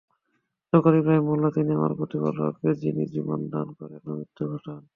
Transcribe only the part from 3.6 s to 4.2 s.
করেন ও